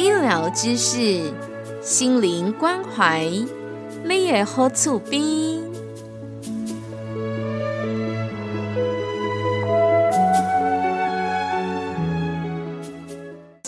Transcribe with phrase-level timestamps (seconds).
[0.00, 1.30] 医疗知识，
[1.82, 3.28] 心灵关怀，
[4.02, 5.59] 你也好厝边。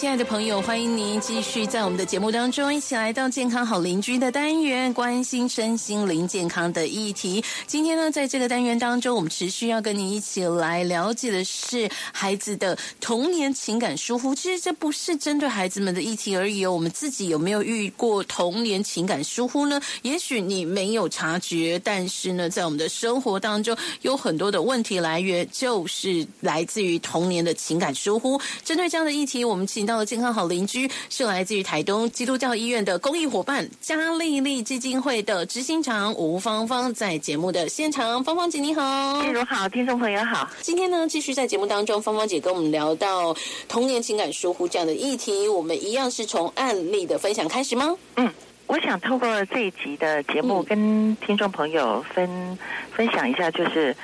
[0.03, 7.45] 亲爱的朋友，欢迎您继续在我们的节目当中一起来到健康好邻居的单元，关心身心灵健康的议题。
[7.69, 14.35] 今天呢，在这个单元当中，我们持续要跟您一起来了解的是孩子的童年情感疏忽。
[14.35, 16.73] 其实这不是针对孩子们的议题而已哦。
[16.73, 19.81] 我们自己有没有遇过童年情感疏忽呢？
[20.03, 28.41] 也许你没有察觉，但是呢，在我们的生活当中有很多的问题来源，就是来自于童年的情感疏忽。
[28.65, 29.92] 针对这样的议题，我们请到。
[30.05, 40.49] 健康好邻居是来自于台东基督教医院的公益伙伴嘉丽丽基金会的执行长吴芳芳，在节目的现场，芳芳姐你好，静茹好，听众朋友好。
[40.61, 43.37] 今天呢，继续在节目当中，芳芳姐跟我们聊到
[43.69, 47.95] 童年情感疏忽这样的议题，我们一样是从案例的分享开始吗？
[48.17, 48.33] 嗯，
[48.67, 52.59] 我想透过这一集的节目，跟听众朋友分
[52.95, 53.95] 分享一下，就是。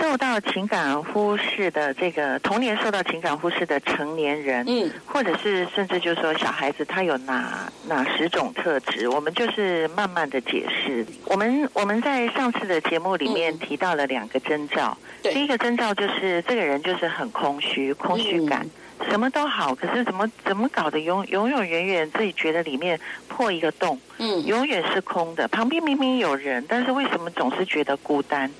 [0.00, 11.04] 受到情感忽视的这个童年受到情感忽视的成年人，嗯，或者是甚至就是说小孩子他有哪哪十种特质，我们就是慢慢的解释。
[11.24, 18.66] 我们我们在上次的节目里面提到了两个征兆，第一个征兆就是这个人就是很空虚，空虚感，
[19.08, 28.50] 什么都好，可是怎么怎么搞的永永永远远自己觉得里面破一个洞，嗯，永远是空的，旁边明明有人，但是为什么总是觉得孤单？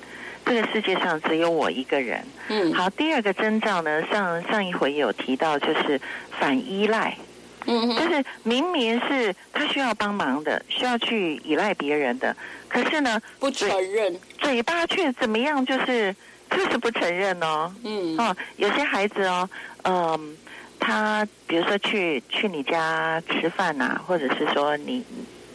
[0.45, 2.23] 这个世界上只有我一个人。
[2.49, 5.99] 嗯，好，第二个征兆呢，上上一回有提到，就是
[6.39, 7.17] 反依赖。
[7.65, 12.35] 嗯，就是明明是他需要帮忙的，需要去依赖别人的，
[12.67, 16.13] 可是呢，不承认，嘴巴却怎么样，就是
[16.51, 17.73] 就是不承认哦。
[17.85, 19.49] 嗯，哦，有些孩子哦，
[19.83, 20.37] 嗯，
[20.77, 25.01] 他比如说去去你家吃饭呐，或者是说你，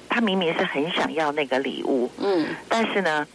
[0.08, 3.26] 他明明是很想要那个礼物，嗯，但是呢。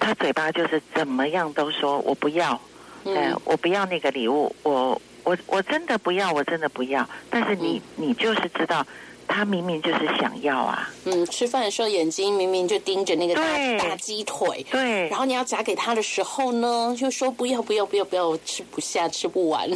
[0.00, 2.60] 他嘴巴就是怎么样都说我不要，
[3.04, 7.06] 哎，我不要那个礼物，我我我真的不要，我真的不要。
[7.28, 8.84] 但是你你就是知道，
[9.28, 10.90] 他明明就是想要啊。
[11.04, 13.42] 嗯，吃饭的时候眼睛明明就盯着那个大
[13.78, 15.08] 大鸡腿，对。
[15.08, 19.68] 然后你要夹给他的时候呢，就说不要不要不要不要，吃不下吃不完。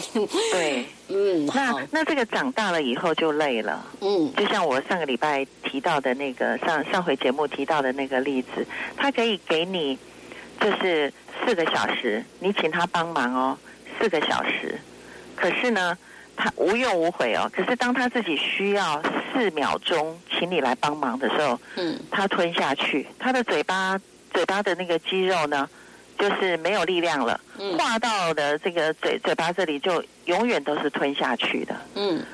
[0.50, 3.86] 对， 嗯，那那这个长大了以后就累了。
[4.00, 9.98] 嗯，就像我上个礼拜提到的那个上上回节目提到的那个例子，他可以给你。
[10.60, 11.12] 就是
[11.44, 13.58] 四个小时，你请他帮忙哦，
[13.98, 14.78] 四个小时。
[15.36, 15.96] 可是呢，
[16.36, 17.50] 他无怨无悔哦。
[17.54, 24.00] 可是当他自己需要四秒钟，请你来帮忙的时候，嗯，他吞下去，他的嘴巴
[24.32, 25.68] 嘴巴的那个肌肉呢，
[26.18, 27.38] 就是没有力量了，
[27.78, 32.24] 化到的这个嘴嘴巴这里就永远都是吞下去的，嗯。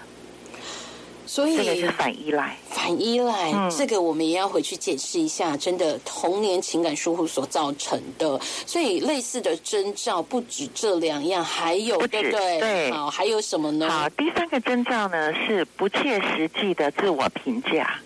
[1.30, 8.36] 所以这个是反依赖，反依赖，这个我们也要回去解释一下，真的童年情感疏忽所造成的。
[8.66, 12.58] 所以类似的征兆不止这两样，还有对不对？
[12.58, 13.88] 对，好，还有什么呢？
[13.88, 18.00] 好，第三个征兆呢是不切实际的自我评价。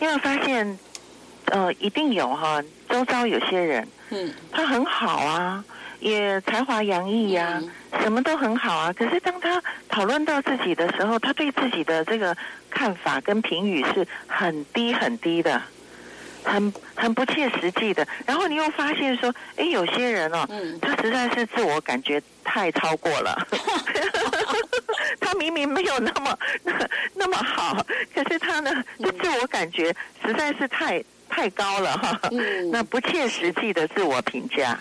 [0.00, 0.76] 因为发现，
[1.44, 5.64] 呃，一定有哈，周遭有些人，嗯，他很好啊。
[6.00, 7.62] 也才华洋溢呀，
[8.02, 8.92] 什么都很好啊。
[8.92, 12.36] 可是当他讨论到自己的时候，他对自己的这个
[12.70, 15.60] 看法跟评语是很低很低的，
[16.42, 18.06] 很很不切实际的。
[18.26, 20.46] 然后你又发现说，哎，有些人哦，
[20.80, 23.36] 他实在是自我感觉太超过了。
[25.20, 26.38] 他明明没有那么
[27.14, 29.94] 那么好，可是他呢，就自我感觉
[30.24, 32.20] 实在是太太高了哈。
[32.70, 34.78] 那不切实际的自我评价。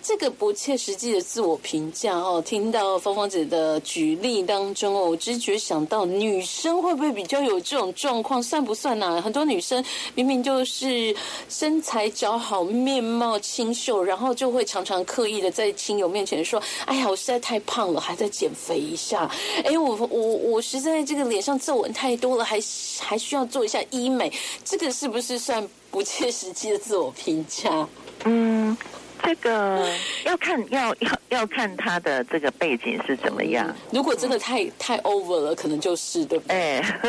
[0.00, 8.42] 这个不切实际的自我评价哦，听到芳芳姐的举例当中哦，我直觉想到女生会不会比较有这种状况？
[8.42, 9.20] 算不算呢？
[9.20, 9.84] 很多女生
[10.14, 11.14] 明明就是
[11.48, 19.30] 身材姣好、面貌清秀，然后就会常常刻意的在亲友面前说：“哎呀，我实在太胖了，还在减肥一下。”
[19.64, 22.58] 哎，我我我实在这个脸上皱纹太多了，还
[22.98, 24.32] 还需要做一下医美。
[24.64, 27.86] 这个是不是算不切实际的自我评价？
[28.24, 28.76] 嗯。
[29.22, 29.88] 这个
[30.24, 33.74] 要看要要要看他的这个背景是怎么样。
[33.92, 36.56] 如果真的太太 over 了，可能就是对不对？
[36.56, 37.00] 哎，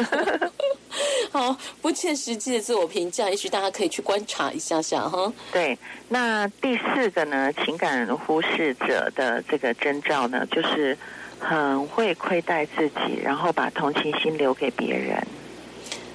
[1.32, 5.32] 好，不切实际的自我评价，也许大家可以去观察一下下哈。
[5.52, 5.78] 对。
[6.10, 10.98] 那第四个呢，情感忽视者的这个征兆呢，就是
[11.40, 15.26] 很会亏待自己，然后把同情心留给别人。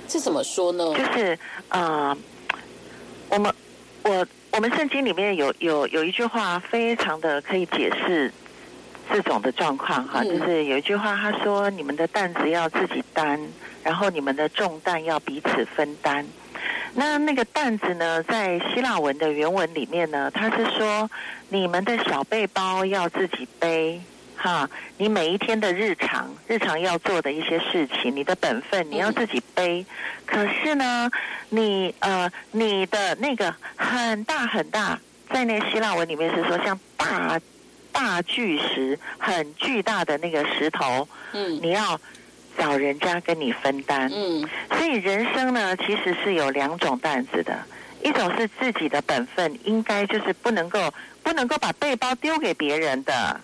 [0.09, 0.85] 这怎么说呢？
[0.97, 1.39] 就是
[1.69, 2.17] 啊、
[3.29, 3.55] 我们
[4.03, 8.33] 我我们圣经里面有有有一句话，非常的可以解释
[9.13, 13.37] 这种的状况哈，嗯就是有一句话他说：“你们的担子要自己担，
[13.83, 16.25] 然后你们的重担要彼此分担。”
[16.95, 21.11] 那那个担子呢，在希腊文的原文里面呢，它是说
[21.49, 24.01] 你们的小背包要自己背，
[24.37, 29.85] 哈，你每一天的日常、日常要做的一些事情，你的本分你要自己背。
[30.27, 31.11] 可是呢，
[31.49, 34.99] 你呃，你的那个很大很大，
[35.31, 37.41] 在那希腊文里面是说像大
[37.93, 41.99] 大巨石，很巨大的那个石头，嗯你要
[42.59, 44.11] 找人家跟你分担。
[44.13, 47.57] 嗯所以人生呢，其实是有两种担子的，
[48.03, 50.93] 一种是自己的本分，应该就是不能够
[51.23, 53.41] 不能够把背包丢给别人的。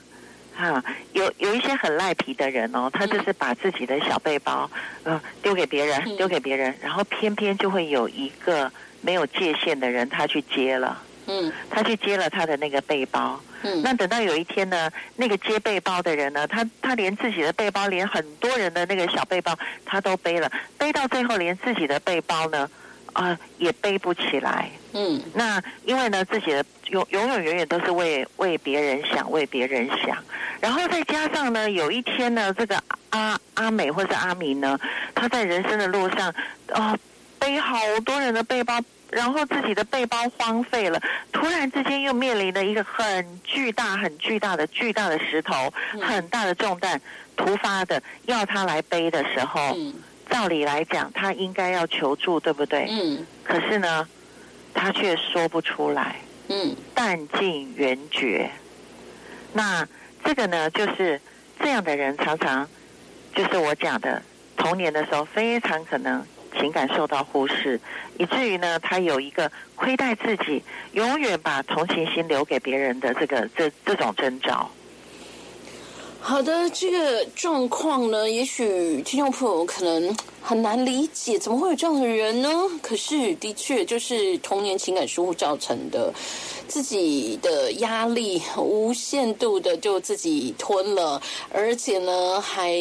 [0.60, 4.70] 哈、有有一些很赖皮的人哦，他就是把自己的小背包，
[5.04, 6.16] 呃，丢给别人，嗯。
[6.16, 8.70] 丢给别人，然后偏偏就会有一个
[9.00, 11.52] 没有界限的人，他去接了，嗯。
[11.70, 22.68] 他去接了他的那个背包，嗯，那等到有一天呢，那个接背包的人呢，他他连自己的背包，连很多人的那个小背包，他都背了，背到最后连自己的背包呢，
[23.12, 24.70] 啊、也背不起来。
[24.92, 25.20] 嗯。
[25.34, 30.16] 那因为呢，自己的永永远远远都是为为别人想，为别人想，
[30.60, 34.78] 然后再加上呢，有一天呢，这个阿阿美或是阿明呢，
[35.14, 36.34] 他在人生的路上
[36.72, 36.96] 啊、
[37.38, 38.80] 背好多人的背包，
[39.10, 41.00] 然后自己的背包荒废了，
[41.32, 47.00] 突然之间又面临了一个很巨大、很巨大的巨大的石头，嗯很大的重担，
[47.36, 49.94] 突发的要他来背的时候，嗯
[50.30, 52.86] 照理来讲，他应该要求助，对不对？
[52.88, 54.08] 嗯可是呢，
[54.72, 56.16] 他却说不出来。
[56.48, 58.50] 嗯弹尽援绝。
[59.52, 59.86] 那
[60.24, 61.20] 这个呢，就是
[61.60, 62.68] 这样的人常常
[63.34, 64.22] 就是我讲的，
[64.56, 66.24] 童年的时候非常可能
[66.58, 67.80] 情感受到忽视，
[68.18, 70.62] 以至于呢，他有一个亏待自己，
[70.92, 74.70] 永远把同情心留给别人的这个这这种征兆。
[76.30, 82.48] 好的，这个状况呢，也许听众朋友可能很难理解，怎么会有这样的人呢？
[82.82, 86.12] 可是，的确就是童年情感疏忽造成的，
[86.66, 91.20] 自己的压力无限度的就自己吞了，
[91.50, 92.74] 而且呢，还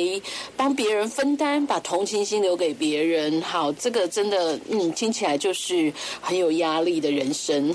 [0.56, 3.42] 帮别人分担，把同情心留给别人。
[3.42, 5.92] 好，这个真的，嗯，听起来就是
[6.22, 7.74] 很有压力的人生。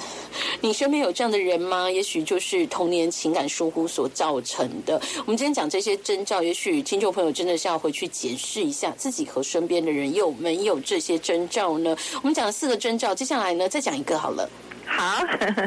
[0.61, 1.91] 你身边有这样的人吗？
[1.93, 5.01] 也许就是童年情感疏忽所造成的。
[5.27, 11.97] 我们今天讲这些征兆，也许听众朋友真的是要回去检视一下自己和身边的人有没有这些征兆呢？
[12.21, 14.49] 我们讲了四个征兆，接下来呢再讲一个好了。
[14.87, 15.25] 好，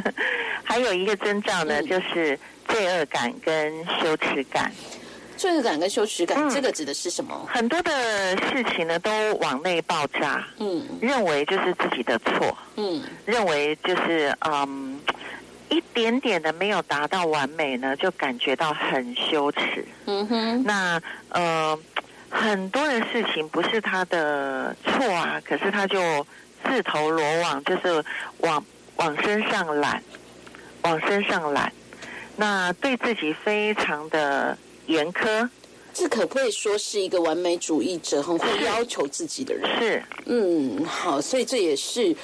[0.63, 4.71] 还有一个征兆呢，嗯就是罪恶感跟羞耻感。
[5.35, 7.47] 罪恶感跟羞耻感，嗯这个指的是什么？
[7.47, 12.57] 很多的事情呢，都往内爆炸，嗯认为就是自己的错。
[12.75, 14.99] 嗯认为就是嗯，
[15.69, 19.85] 一点点的没有达到完美呢，就感觉到很羞耻。
[20.05, 20.99] 嗯哼那
[21.29, 21.77] 呃，
[22.39, 26.25] 很多的事情不是他的错啊，可是他就
[26.63, 28.03] 自投罗网，就是
[28.39, 28.63] 往
[28.97, 30.01] 往身上揽，
[30.83, 31.73] 往身上揽。
[32.35, 35.49] 那对自己非常的严苛，
[35.93, 39.79] 这可不可以说是一个完美主义者，很会要求自己的人？
[39.79, 42.15] 是嗯，好，所以这也是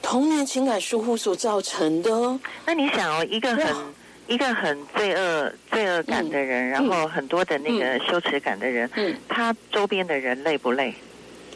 [0.00, 2.40] 童年情感疏忽所造成的哦。
[2.64, 3.84] 那你想哦，一个很哇
[4.28, 10.94] 一个很罪恶罪恶感的人，然后很多的那个羞耻感的人，嗯，他周边的人累不累？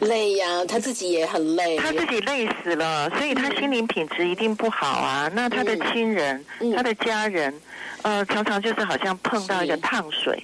[0.01, 1.77] 累呀、他自己也很累。
[1.77, 5.29] 他自己累死了，所以他心灵品质一定不好啊。
[5.33, 7.53] 那他的亲人、嗯他的家人，
[8.01, 10.43] 呃，常常就是好像碰到一个是烫水，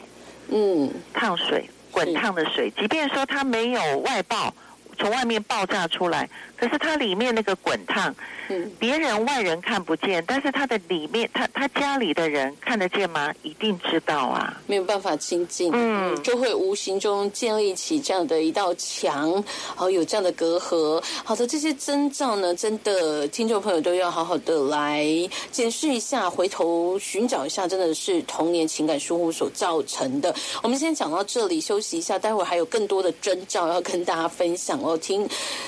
[0.50, 2.72] 嗯烫水，滚烫的水。
[2.80, 4.54] 即便说他没有外爆，
[5.00, 8.14] 从外面爆炸出来，可是它里面那个滚烫，
[8.50, 13.34] 嗯，别人外人看不见，但是它的里面，他他家里的人看得见吗？
[13.42, 14.62] 一定知道啊。
[14.68, 19.42] 没有办法亲近，嗯就会无形中建立起这样的一道墙，
[19.74, 21.02] 好有这样的隔阂。
[21.24, 25.08] 好的，这些征兆呢，真的听众朋友都要好好的来
[25.50, 30.36] 检视一下，回头寻找一下，真的是童年情感疏忽所造成的。
[30.62, 34.89] 我们先讲到这里，休息一下，待会儿还有更多的征兆要跟大家分享哦。
[34.90, 35.28] 哦，情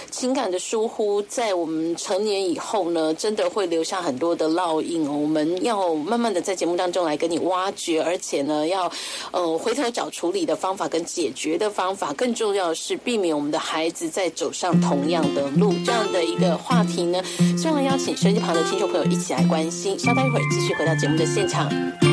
[0.10, 5.14] 情感的疏忽，在我们成年以后呢，真的会留下很多的烙印哦。
[5.14, 8.92] 我们要慢慢的在节目当中来跟你挖掘，而且呢，要
[9.32, 15.74] 呃回头找处理的方法跟解决的方法，更重要的是避免我们的孩子再走上同样的路。
[15.86, 17.22] 这样的一个话题呢，
[17.58, 19.98] 希望邀请收音机旁的听众朋友一起来关心。
[19.98, 22.11] 稍待一会儿，继续回到节目的现场。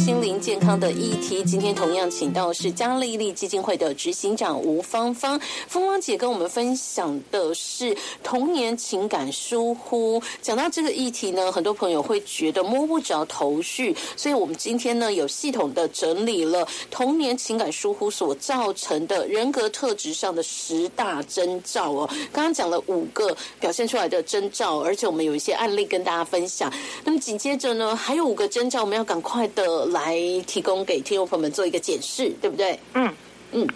[0.00, 1.44] 心身心灵健康的议题。
[1.44, 10.20] 今天同样请到是嘉丽丽基金会的执行长吴芳芳，芳芳姐跟我们分享的是童年情感疏忽。
[10.40, 22.08] 讲到这个议题呢，很多朋友会觉得摸不着头绪，所以我们今天呢有系统的整理了童年情感疏忽所造成的人格特质上的十大征兆哦。
[22.32, 26.72] 刚刚讲了五个表现出来的征兆，而且我们有一些案例跟大家分享。
[27.04, 32.78] 那么紧接着呢，还有五个征兆，我们要赶快的来提供给听众朋友们做一个解释，对不对？
[32.94, 33.12] 嗯。
[33.52, 33.66] 嗯，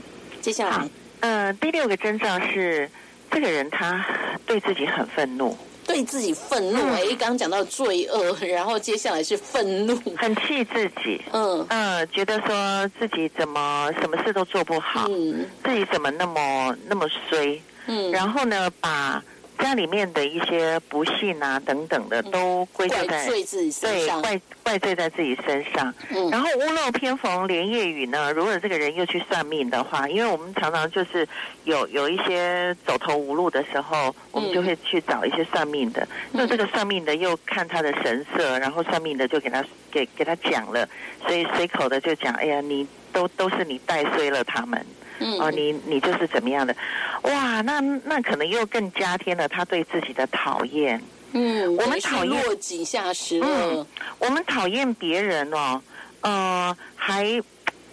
[0.41, 2.89] 接下来，呃，第六个征兆是
[3.29, 4.07] 这个人他
[4.47, 6.79] 对自己很愤怒，对自己愤怒。
[6.93, 11.67] 哎、刚刚讲到罪恶，然后接下来是愤怒，很气自己，嗯。
[11.71, 15.45] 呃，觉得说自己怎么什么事都做不好，嗯。
[15.65, 19.21] 自己怎么那么那么衰，嗯，然后呢，把
[19.59, 26.31] 家里面的一些不幸啊等等的都归咎怪在罪自己身对上，怪怪罪在自己身上，嗯。
[26.31, 31.27] 然后屋漏偏逢连夜雨呢，如果这个人又去算命的话，因为我们常常就是
[31.65, 36.07] 有有一些走投无路的时候，我们就会去找一些算命的。
[36.33, 40.89] 那、这个算命的又看他的神色，然后算命的就给他给给他讲了，
[41.27, 44.85] 所以随口的就讲，哎呀，你都都是你带衰了他们。
[45.19, 46.75] 嗯哦，你你就是怎么样的，
[47.23, 51.01] 哇，那那可能又更加添了他对自己的讨厌。
[51.33, 53.87] 嗯，我们讨厌落井下石嗯，
[54.19, 55.83] 我们讨厌别人哦，
[56.21, 57.43] 呃，还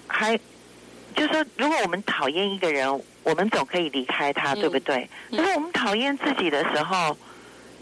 [0.08, 0.38] 还
[1.16, 2.88] 就是说，如果我们讨厌一个人，
[3.24, 5.10] 我们总可以离开他，嗯对不对？
[5.32, 7.18] 嗯可是我们讨厌自己的时候，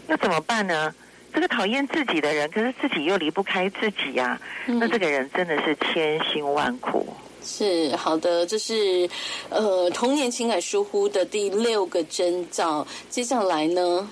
[0.08, 0.94] 要怎么办呢？
[1.32, 7.14] 这个讨厌自己的人，可是自己又离不开自己呀、那嗯这个人真的是千辛万苦。
[7.42, 9.08] 是好的，这是
[9.48, 12.86] 呃童年情感疏忽的第六个征兆。
[13.08, 14.08] 接下来呢，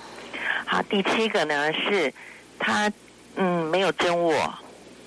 [0.66, 2.12] 好，第七个呢是
[2.58, 2.90] 他
[3.36, 4.34] 嗯没有真我，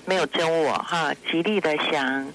[0.04, 2.26] 没有真我哈，极力的想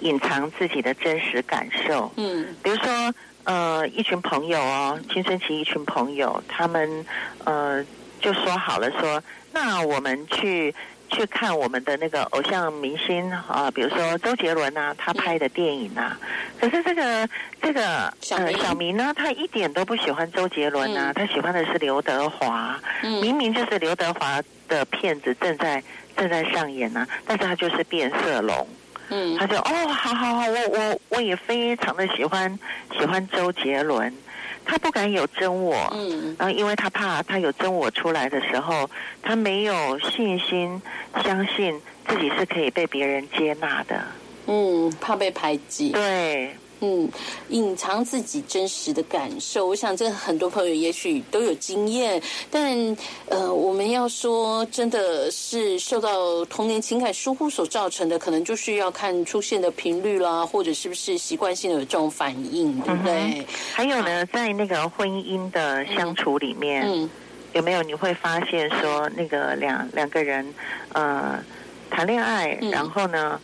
[0.00, 2.10] 隐藏自己的真实感受。
[2.16, 7.06] 嗯比如说呃一群朋友哦，青春期一群朋友，他们
[7.44, 7.84] 呃
[8.20, 10.74] 就说好了说，那我们去。
[11.10, 16.18] 去看我们的那个偶像明星啊，比如说周杰伦啊，他拍的电影啊。
[16.58, 17.28] 可是这个
[17.60, 22.78] 这个呃小明呢，他一点都不喜欢周杰伦啊，嗯他喜欢的是刘德华。
[23.02, 25.82] 嗯明明就是刘德华的片子正在
[26.16, 28.66] 正在上演呢、但是他就是变色龙。
[29.08, 32.56] 嗯他就哦，好好好，我我我也非常的喜欢
[32.98, 34.14] 喜欢周杰伦，
[34.64, 36.36] 他不敢有真我，嗯。
[36.38, 38.88] 然后因为他怕他有真我出来的时候，
[39.22, 40.80] 他没有信心
[41.24, 44.02] 相信自己是可以被别人接纳的，
[44.46, 45.90] 嗯，怕被排挤。
[45.90, 47.08] 对，嗯，
[47.48, 52.20] 隐藏自己真实的感受，我想这很多朋友也许都有经验，
[52.50, 52.96] 但
[53.28, 63.46] 呃，我们要说真的是受到童年情感疏忽所造成的，可能就是要看出现的频率啦，或者是不是习惯性的有这种反应，对不对？
[63.74, 67.10] 还有呢，在那个婚姻的相处里面，嗯。
[67.52, 70.54] 有没有你会发现说，那个两两个人
[70.92, 71.36] 呃
[71.90, 72.70] 谈恋爱，嗯。
[72.70, 73.40] 然后呢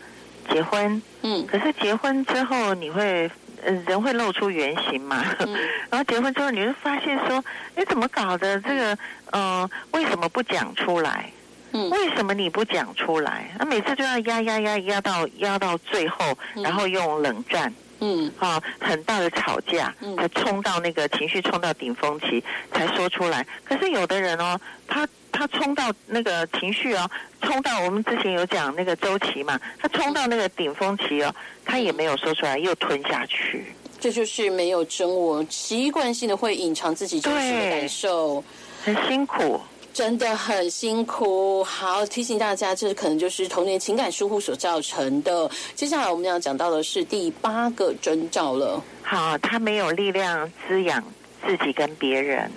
[0.46, 3.30] 结婚，嗯可是结婚之后你会。
[3.64, 5.24] 呃，人会露出原形嘛？
[5.40, 5.52] 嗯
[5.90, 7.42] 然后结婚之后，你会发现说，
[7.74, 8.60] 哎，怎么搞的？
[8.60, 8.98] 这个，
[9.32, 11.28] 呃，为什么不讲出来？
[11.72, 13.50] 嗯为什么你不讲出来？
[13.58, 23.44] 那每次就要压压压压到压到最后，嗯然后用冷战嗯啊，很大的吵架嗯，才冲到那个情绪冲到顶峰期才说出来。
[23.64, 27.10] 可是有的人哦，他他冲到那个情绪哦，
[27.42, 33.66] 冲到我们之前有讲那个周期嘛，他冲到那个顶峰期哦，他也没有说出来，又吞下去。
[34.00, 38.42] 这就是没有真我，习惯性的会隐藏自己真实的感受。
[38.82, 39.60] 很辛苦，
[39.92, 41.62] 真的很辛苦。
[41.64, 45.50] 好，提醒大家，这可能就是童年情感疏忽所造成的。
[45.74, 48.82] 接下来我们要讲到的是第八个征兆了。
[49.02, 51.02] 好，他没有力量滋养
[51.46, 52.50] 自己跟别人。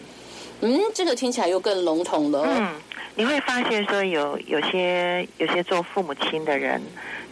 [0.62, 2.44] 嗯，这个听起来又更笼统了。
[2.46, 2.76] 嗯，
[3.16, 6.82] 你会发现说有有些有些做父母亲的人，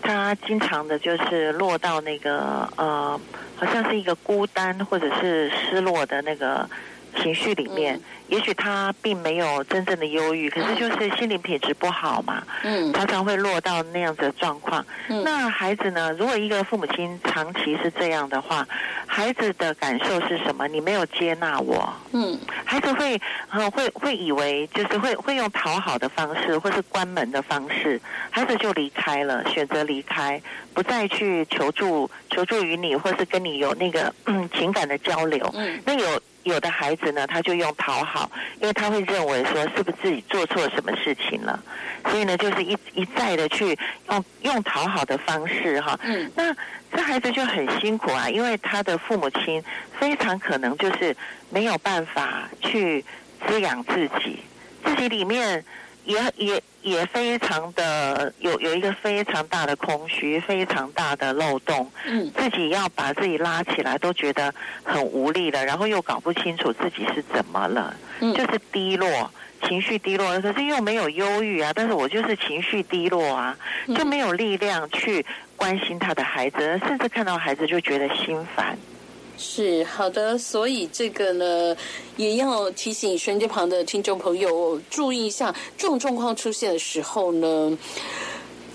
[0.01, 3.19] 他经常的就是落到那个呃，
[3.55, 6.69] 好像是一个孤单或者是失落的那个
[7.27, 8.00] 情绪里面。
[8.29, 14.86] 也许他并没有真正的忧郁，可是就是心灵品质不好嘛，嗯常常会落到那样子的状况。
[15.07, 16.12] 嗯那孩子呢？
[16.19, 18.67] 如果一个父母亲长期是这样的话，
[19.05, 20.67] 孩子的感受是什么？
[20.67, 23.19] 你没有接纳我，嗯孩子会
[23.50, 30.41] 呃会会以为就是会会用讨好的方式，或是关门的方式，孩子就离开了，选择离开，
[30.74, 35.50] 不再去求助求助于你，或是跟你有那个嗯情感的交流。
[35.53, 41.61] 嗯那有有的孩子呢，他就用讨好，因为他会认为说是不是自己做错什么事情了，
[42.09, 43.77] 所以呢，就是一一再的去
[44.09, 45.99] 用用讨好的方式哈。
[46.03, 46.55] 嗯那
[46.91, 49.61] 这孩子就很辛苦啊，因为他的父母亲
[49.99, 51.15] 非常可能就是
[51.49, 53.03] 没有办法去
[53.45, 54.39] 滋养自己，
[54.85, 55.63] 自己里面
[56.07, 61.91] 也也也非常的有有一个非常大的空虚，非常大的漏洞。
[62.05, 69.29] 嗯自己要把自己拉起来，都觉得很无力了，然后又搞不清楚自己是怎么了，嗯就是低落，
[69.67, 75.25] 情绪低落，可是又没有忧郁啊，但是我就是情绪低落啊，嗯就没有力量去
[75.57, 78.77] 关心他的孩子，甚至看到孩子就觉得心烦。
[79.38, 81.75] 是好的，所以这个呢，
[82.15, 87.77] 也要提醒收音机旁的听众朋友注意一下，这种状况出现的时候呢。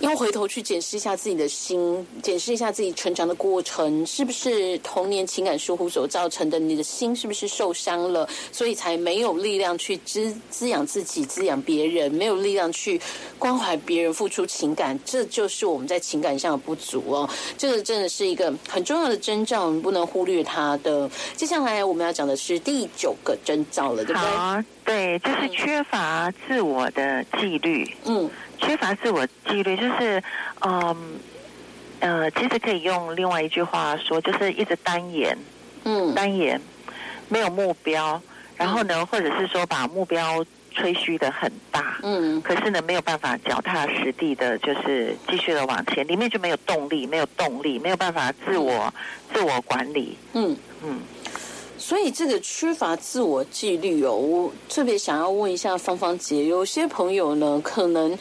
[0.03, 6.59] 要回头去检视一下自己的心，检视一下自己成长的过程，是不是童年情感疏忽所造成的？
[6.59, 13.01] 你的心是不是受伤了，所以才没有力量去滋滋养自己、滋养别人，没有力量去
[13.39, 14.99] 关怀别人、付出情感？
[15.05, 17.29] 这就是我们在情感上的不足哦。
[17.57, 21.09] 这个真的是一个很重要的征兆，我们不能忽略它的。
[21.37, 24.31] 接下来我们要讲的是第九个征兆了，对不对？
[24.31, 27.89] 好，对，就是缺乏自我的纪律。
[28.05, 28.29] 嗯
[28.63, 30.23] 缺乏自我纪律，就是，
[30.61, 31.21] 嗯，
[32.01, 35.37] 呃，其实可以用另外一句话说，就是一直单言，
[35.85, 36.15] 嗯。
[36.15, 36.61] 单言，
[37.29, 38.23] 没有目标，
[38.57, 42.41] 然后呢，或者是说把目标吹嘘的很大，嗯。
[42.41, 48.93] 可是呢，没有办法脚踏实地的，就是继续的往前，里面就没有动力，没有动力，没有办法自我
[49.35, 50.57] 自我管理，嗯。
[50.85, 51.01] 嗯。
[51.83, 58.17] 所以这个缺乏自我纪律哦，我特别想要问一下芳芳姐，有些朋友呢，可能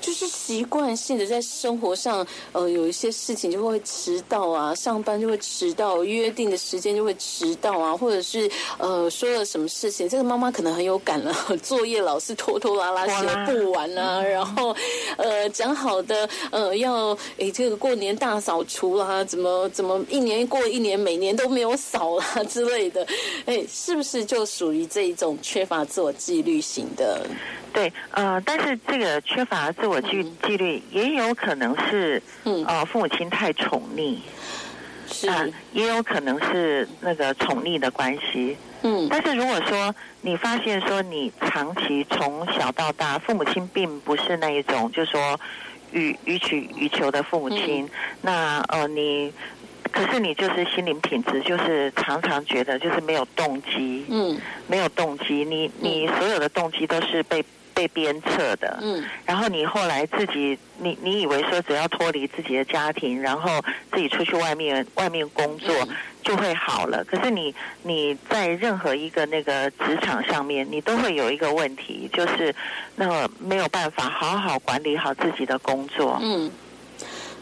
[0.00, 14.74] 就是习惯性的在生活上，呃，有一些事情就会迟到啊，上班就会迟到，约定的时间就会迟到啊，或者是呃说了什么事情，这个妈妈可能很有感了， 作业老是拖拖拉拉写不完啊， 然后
[15.18, 23.01] 呃讲好的呃要诶这个过年大扫除啦，怎么怎么一年过一年，每年都没有扫啦之类的。
[23.46, 27.26] 哎，是不是就属于这一种缺乏自我纪律型的？
[27.72, 34.18] 对，呃，但是这个缺乏自我纪纪律，也有可能是，嗯呃，父母亲太宠溺，
[35.10, 38.56] 是，啊、也有可能是那个宠溺的关系。
[38.82, 45.40] 嗯但是如果说你发现说你长期从小到大，父母亲并不是那一种，就说
[45.92, 47.88] 予予取予求的父母亲，
[48.20, 49.32] 那呃你。
[49.92, 67.04] 可是你就是心灵品质，就是常常觉得就是没有动机，嗯没有动机，你你所有的动机都是被被鞭策的，嗯然后你后来自己，你你以为说只要脱离自己的家庭，然后自己出去外面外面工作嗯就会好了。
[67.04, 72.54] 可是你你在任何一个那个职场上面，你都会有一个问题，就是
[72.96, 76.18] 那个没有办法好好管理好自己的工作。
[76.22, 76.50] 嗯。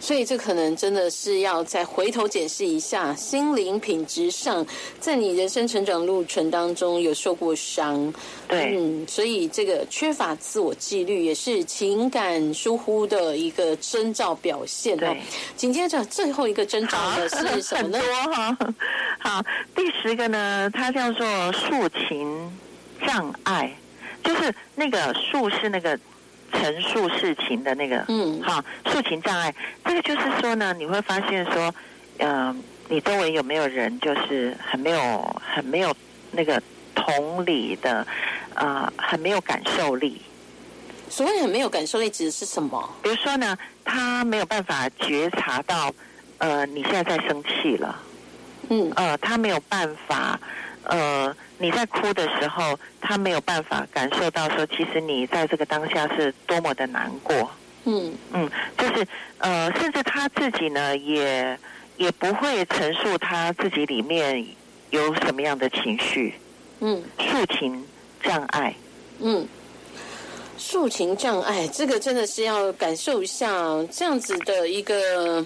[0.01, 4.67] 所以这可能真的是要再回头检视一下心灵品质上，
[4.99, 8.13] 在你人生成长路程当中有受过伤，
[8.49, 14.99] 对，嗯，所以这个缺乏自我纪律也是情感疏忽的一个征兆表现。
[15.55, 18.33] 紧接着最后一个征兆呢是什么 很呢多？
[18.33, 18.59] 哈。
[19.21, 19.45] 好，
[19.77, 22.51] 第十个呢，它叫做抒情
[23.07, 23.71] 障碍，
[24.25, 25.99] 就是那个述是那个
[26.53, 29.55] 陈述事情的那个，嗯好，诉情障碍。
[29.85, 31.75] 这个就是说呢，你会发现说，
[32.19, 32.55] 呃，
[32.89, 35.95] 你周围有没有人就是很没有、很没有
[36.33, 36.63] 那个
[36.95, 38.07] 同理的，
[38.55, 40.21] 啊、很没有感受力。
[41.09, 42.89] 所谓很没有感受力指的是什么？
[43.03, 45.93] 比如说呢，他没有办法觉察到，
[46.39, 48.01] 呃，你现在在生气了。
[48.69, 50.39] 嗯呃，他没有办法，
[50.85, 57.51] 呃，你在哭的时候，他没有办法感受到说，其实你在这个当下是多么的难过。
[57.85, 59.07] 嗯嗯，就是
[59.39, 61.59] 呃，甚至他自己呢，也
[61.97, 64.47] 也不会陈述他自己里面
[64.91, 66.35] 有什么样的情绪，
[66.81, 67.85] 嗯抒情
[68.23, 68.75] 障碍。
[69.21, 69.47] 嗯。
[70.59, 73.49] 抒情障碍，这个真的是要感受一下
[73.91, 75.43] 这样子的一个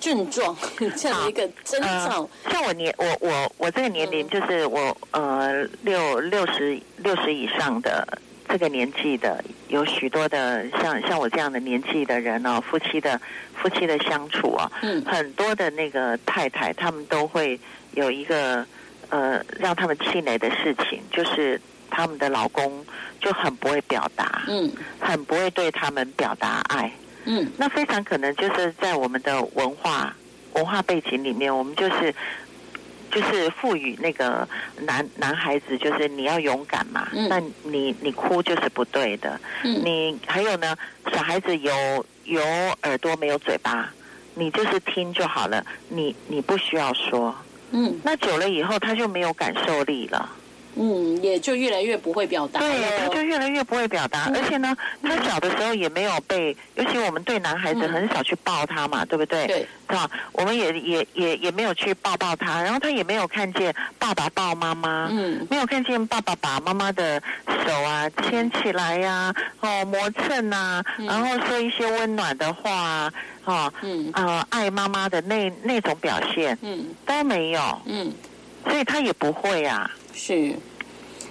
[0.00, 0.56] 症状，
[0.96, 2.28] 这样的一个征兆。
[2.50, 8.06] 像我年我我我这个年龄，就是我呃六六十六十以上的
[8.48, 13.20] 这个年纪的，有许多的像像我这样的年纪的人哦，夫妻的
[13.54, 17.58] 夫妻的相处啊，嗯很多的那个太太，他们都会
[17.92, 18.64] 有一个
[19.08, 22.84] 呃让他们气馁的事情，就是他们的老公
[23.20, 26.92] 就很不会表达，嗯很不会对他们表达爱。
[27.26, 30.14] 嗯那非常可能就是在我们的文化
[30.54, 32.14] 文化背景里面，我们就是
[33.10, 34.48] 就是赋予那个
[34.80, 39.38] 男男孩子，就是你要勇敢嘛，嗯那你你哭就是不对的。
[39.64, 40.76] 嗯你还有呢，
[41.12, 42.42] 小孩子有有
[42.82, 43.92] 耳朵没有嘴巴，
[44.34, 47.34] 你就是听就好了，你你不需要说。
[47.72, 50.30] 嗯那久了以后，他就没有感受力了。
[50.76, 52.60] 嗯，也就越来越不会表达。
[52.60, 53.08] 对，他。
[53.08, 54.36] 就越来越不会表达，嗯。
[54.36, 57.92] 而且呢，他小的时候也没有被，尤其我们对男孩子嗯。
[57.92, 59.46] 很少去抱他嘛，对不对？
[59.46, 65.46] 对，啊，我们也也也也没有去抱抱他，然后他也没有看见爸爸抱妈妈，嗯。
[65.50, 71.06] 没有看见爸爸把妈妈的手啊牵起来呀、哦磨蹭啊，嗯。
[71.06, 73.12] 然后说一些温暖的话啊，
[73.46, 74.10] 哦嗯。
[74.14, 76.94] 呃爱妈妈的那那种表现嗯。
[77.06, 78.12] 都没有，嗯，
[78.64, 79.90] 所以他也不会啊。
[80.16, 80.54] 是。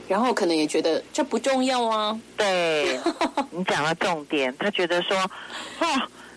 [0.08, 2.16] 然后可能也觉得这不重要啊。
[2.38, 3.00] 对，
[3.50, 5.86] 你讲了重点，他觉得说，哦，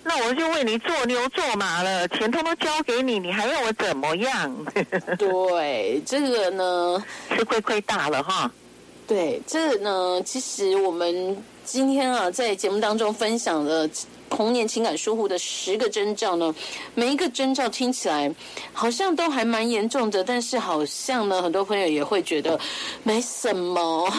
[0.05, 4.67] 那我就为你做牛做马了，钱通通交给你，你还要我怎么样？
[5.19, 7.05] 对，这个呢，
[7.37, 8.51] 吃亏亏大了哈。
[9.07, 13.87] 对，这个呢，其实我们今天啊，在节目当中分享了
[14.31, 16.55] 童年情感疏忽的十个征兆呢，
[16.95, 18.33] 每一个征兆听起来
[18.73, 22.59] 好像都还蛮严重的，但是好像呢，很多朋友也会觉得
[23.03, 24.13] 没什么。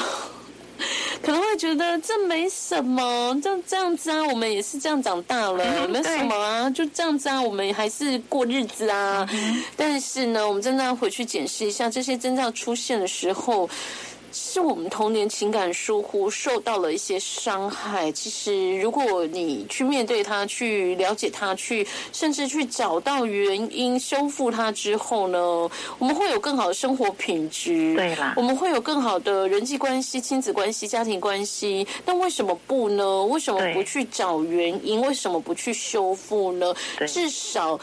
[1.22, 9.28] 可能会觉得这没什么，就这样子啊，我们也是这样长大了，嗯没什么啊，就这样子啊，我们还是过日子啊。
[9.76, 13.70] 但是呢，我们真的要回去检视一下，这些征兆出现的时候，
[14.32, 18.12] 是我们童年情感疏忽受到了一些伤害。
[18.12, 25.40] 其实，如果你去面对它，去了解它，去甚至去找到原因，修复它之后呢，
[25.98, 27.96] 我们会有更好的生活品质。
[27.96, 31.88] 对啦我们会有更好的人际关系、亲子关系、家庭关系。
[32.06, 33.24] 那为什么不呢？
[33.26, 35.02] 为什么不去找原因？
[35.02, 36.74] 为什么不去修复呢？
[37.08, 37.80] 至少。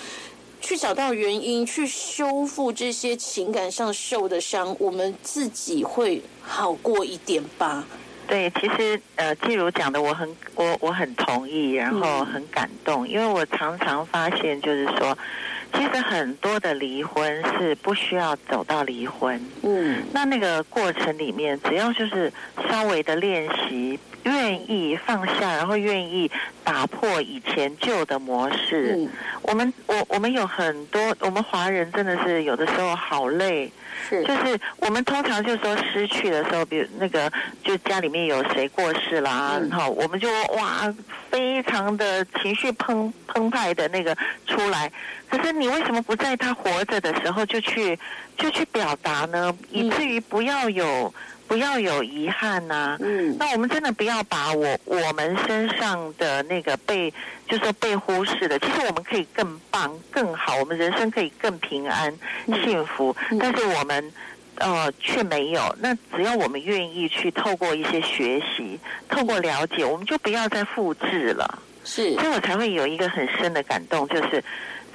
[0.60, 7.84] 去找到原因，去修复这些情感上受的伤，我们自己会好过一点吧。
[8.26, 15.16] 对，其实呃，季如讲的，我很我我很同意，然后嗯很感动，因为我常常发现，就是说，
[15.72, 22.32] 其实很多的离婚是不需要走到离婚，嗯那那个过程里面，只要就是
[22.68, 26.28] 稍微的练习，愿意放下，然后愿意
[26.64, 28.96] 打破以前旧的模式。
[28.98, 29.08] 嗯，
[29.46, 33.70] 我们我我们有很多，我们华人真的是有的时候好累，
[34.08, 37.30] 是就是我们通常就说失去的时候，比如那个
[37.62, 40.92] 就家里面有谁过世啦，嗯哈、我们就哇
[41.30, 44.90] 非常的情绪澎澎湃的那个出来。
[45.28, 47.98] 可是你为什么不在他活着的时候就去
[48.36, 49.56] 就去表达呢？
[49.70, 51.12] 以至于不要有
[51.46, 57.12] 不要有遗憾呐、嗯那我们真的不要把我我们身上的那个被，
[57.48, 62.12] 就说被忽视的，其实我们可以更棒、更好，我们人生可以更平安、
[62.46, 64.12] 嗯幸福，嗯但是我们。
[64.58, 65.60] 呃，却没有。
[65.80, 71.58] 那只要我们愿意去透过一些学习，透过了解，我们就不要再复制了。
[71.84, 74.42] 是所以我才会有一个很深的感动，就是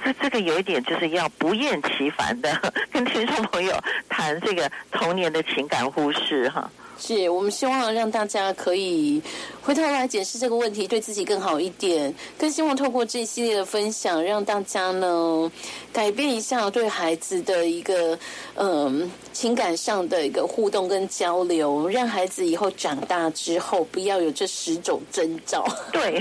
[0.04, 3.74] 这这个有一点就是要不厌其烦的 跟听众朋友
[4.08, 6.70] 谈这个童年的情感忽视哈。
[6.98, 9.20] 是，我们希望让大家可以
[9.64, 12.12] 回头来检视这个问题，对自己更好一点。
[12.36, 15.50] 更希望透过这一系列的分享，让大家呢
[15.92, 18.18] 改变一下对孩子的一个
[18.56, 25.64] 嗯情感上的一个互动跟交流，让孩子以后长大之后不要有这十种征兆。
[25.92, 26.20] 对，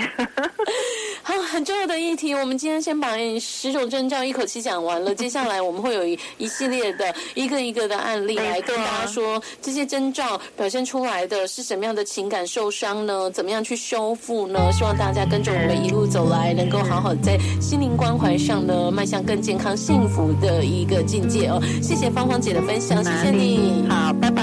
[1.24, 5.16] 好，很重要的议题，我们今天先把十种征兆一口气讲完了。
[5.16, 13.31] 接下来我们会有一一系列的一个一个的案例来跟大家说，这些征兆表现出来的是什么样的情感受伤呢？
[13.32, 14.72] 怎么样去修复呢？
[14.72, 21.62] 希望大家跟着我们一路走来，能够好好在心灵关怀上呢，迈向更健康、幸福的一个境界哦。
[21.82, 23.86] 谢谢芳芳姐的分享，谢谢你。
[23.90, 24.41] 好，拜拜。